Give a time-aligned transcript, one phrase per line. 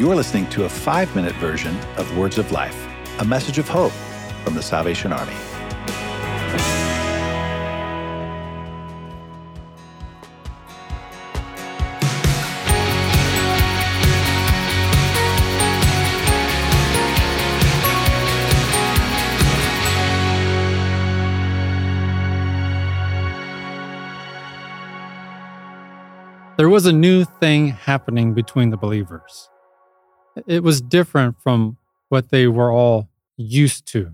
[0.00, 3.92] You're listening to a five minute version of Words of Life, a message of hope
[4.42, 5.34] from the Salvation Army.
[26.56, 29.50] There was a new thing happening between the believers.
[30.46, 31.76] It was different from
[32.08, 34.12] what they were all used to.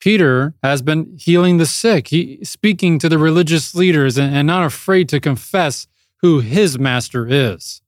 [0.00, 4.64] Peter has been healing the sick, he speaking to the religious leaders and, and not
[4.64, 7.80] afraid to confess who his master is.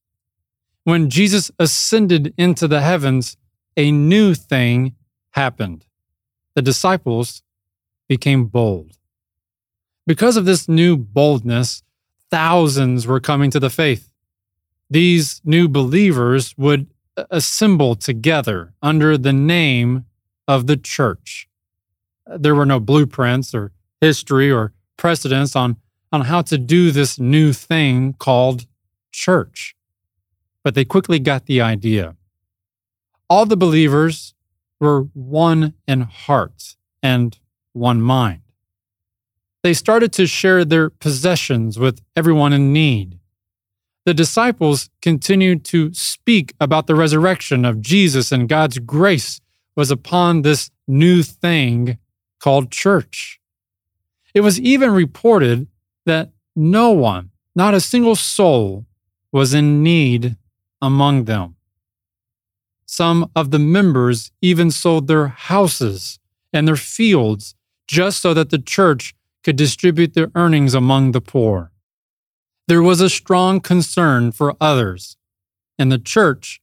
[0.84, 3.36] When Jesus ascended into the heavens,
[3.77, 4.94] a new thing
[5.33, 5.84] happened.
[6.55, 7.42] The disciples
[8.08, 8.97] became bold.
[10.06, 11.83] Because of this new boldness,
[12.30, 14.12] thousands were coming to the faith.
[14.89, 16.87] These new believers would
[17.31, 20.05] assemble together under the name
[20.47, 21.48] of the church.
[22.27, 25.77] Uh, there were no blueprints or history or precedents on,
[26.12, 28.67] on how to do this new thing called
[29.12, 29.75] church.
[30.62, 32.17] But they quickly got the idea.
[33.28, 34.34] All the believers
[34.81, 37.39] were one in heart and
[37.73, 38.43] one mind.
[39.62, 43.19] They started to share their possessions with everyone in need.
[44.07, 49.41] The disciples continued to speak about the resurrection of Jesus and God's grace
[49.75, 51.99] was upon this new thing
[52.39, 53.41] called church.
[54.33, 55.67] It was even reported
[56.05, 58.87] that no one, not a single soul,
[59.33, 60.37] was in need
[60.81, 61.57] among them.
[62.87, 66.21] Some of the members even sold their houses
[66.53, 67.57] and their fields
[67.89, 71.73] just so that the church could distribute their earnings among the poor.
[72.69, 75.17] There was a strong concern for others,
[75.78, 76.61] and the church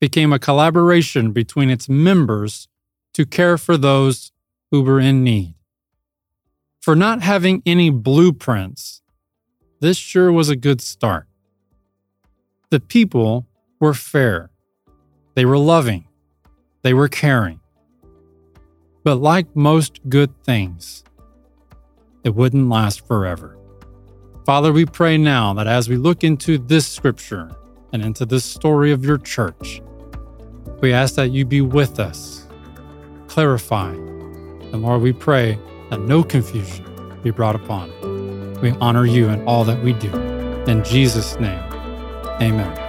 [0.00, 2.66] became a collaboration between its members
[3.14, 4.32] to care for those
[4.72, 5.54] who were in need.
[6.80, 9.02] For not having any blueprints,
[9.78, 11.28] this sure was a good start.
[12.70, 13.46] The people
[13.78, 14.50] were fair,
[15.36, 16.08] they were loving,
[16.82, 17.60] they were caring.
[19.04, 21.04] But like most good things,
[22.24, 23.56] it wouldn't last forever.
[24.46, 27.50] Father, we pray now that as we look into this scripture
[27.92, 29.82] and into this story of your church,
[30.80, 32.46] we ask that you be with us,
[33.26, 35.58] clarify, and Lord, we pray
[35.90, 37.90] that no confusion be brought upon.
[38.60, 40.12] We honor you in all that we do.
[40.68, 41.58] In Jesus' name,
[42.40, 42.85] amen.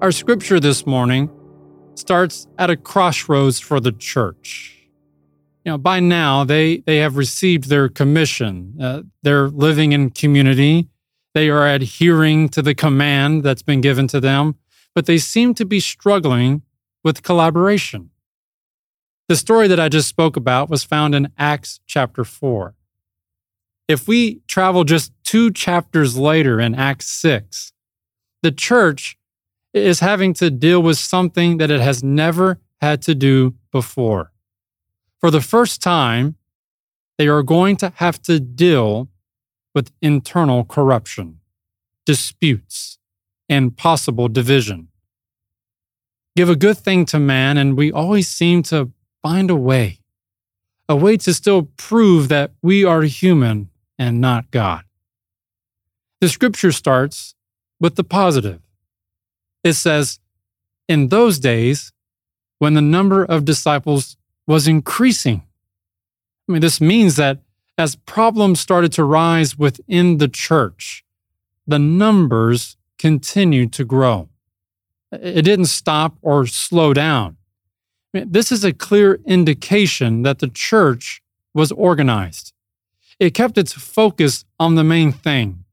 [0.00, 1.28] Our scripture this morning
[1.96, 4.86] starts at a crossroads for the church.
[5.64, 8.76] You know, by now they they have received their commission.
[8.80, 10.88] Uh, they're living in community.
[11.34, 14.54] They are adhering to the command that's been given to them,
[14.94, 16.62] but they seem to be struggling
[17.02, 18.10] with collaboration.
[19.26, 22.76] The story that I just spoke about was found in Acts chapter 4.
[23.88, 27.72] If we travel just two chapters later in Acts 6,
[28.42, 29.17] the church
[29.82, 34.32] is having to deal with something that it has never had to do before.
[35.18, 36.36] For the first time,
[37.18, 39.08] they are going to have to deal
[39.74, 41.40] with internal corruption,
[42.06, 42.98] disputes,
[43.48, 44.88] and possible division.
[46.36, 50.00] Give a good thing to man, and we always seem to find a way,
[50.88, 54.84] a way to still prove that we are human and not God.
[56.20, 57.34] The scripture starts
[57.80, 58.60] with the positive
[59.64, 60.20] it says,
[60.88, 61.92] In those days,
[62.58, 65.42] when the number of disciples was increasing.
[66.48, 67.40] I mean, this means that
[67.76, 71.04] as problems started to rise within the church,
[71.66, 74.28] the numbers continued to grow.
[75.12, 77.36] It didn't stop or slow down.
[78.12, 81.22] I mean, this is a clear indication that the church
[81.54, 82.52] was organized.
[83.20, 85.64] It kept its focus on the main thing.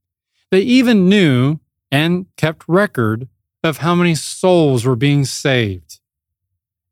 [0.52, 1.60] They even knew
[1.92, 3.28] and kept record
[3.66, 6.00] of how many souls were being saved.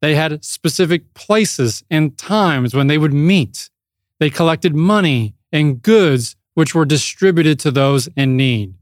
[0.02, 3.70] They had specific places and times when they would meet.
[4.20, 8.74] They collected money and goods which were distributed to those in need.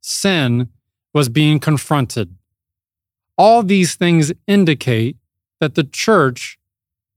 [0.00, 0.68] Sin
[1.14, 2.34] was being confronted.
[3.36, 5.16] All these things indicate
[5.60, 6.58] that the church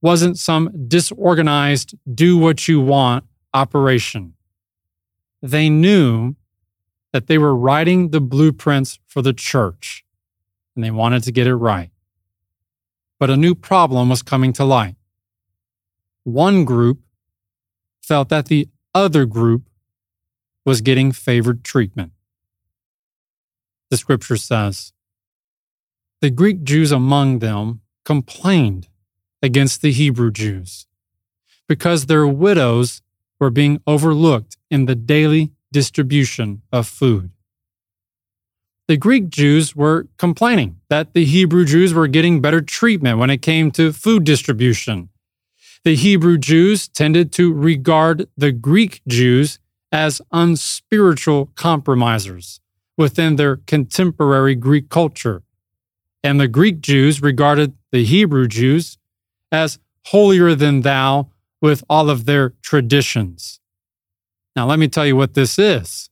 [0.01, 4.33] wasn't some disorganized, do what you want operation.
[5.41, 6.35] They knew
[7.13, 10.05] that they were writing the blueprints for the church
[10.75, 11.91] and they wanted to get it right.
[13.19, 14.95] but a new problem was coming to light.
[16.23, 16.99] One group
[18.01, 19.69] felt that the other group
[20.65, 22.13] was getting favored treatment.
[23.91, 24.93] The scripture says,
[26.21, 28.87] The Greek Jews among them complained
[29.43, 30.87] against the Hebrew Jews
[31.67, 33.03] because their widows
[33.39, 37.31] were being overlooked in the daily distribution of food.
[38.87, 43.41] The Greek Jews were complaining that the Hebrew Jews were getting better treatment when it
[43.41, 45.07] came to food distribution.
[45.85, 49.59] The Hebrew Jews tended to regard the Greek Jews
[49.93, 52.59] as unspiritual compromisers
[52.97, 55.41] within their contemporary Greek culture.
[56.21, 58.97] And the Greek Jews regarded the Hebrew Jews
[59.53, 61.29] as holier than thou
[61.61, 63.60] with all of their traditions.
[64.55, 66.09] Now, let me tell you what this is.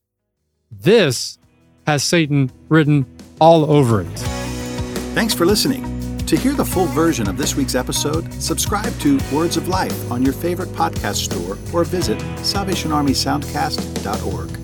[0.70, 1.38] This
[1.86, 3.06] has Satan written
[3.40, 4.18] all over it.
[5.14, 5.86] Thanks for listening.
[6.26, 10.22] To hear the full version of this week's episode, subscribe to Words of Life on
[10.22, 14.59] your favorite podcast store or visit SalvationArmySoundcast.org.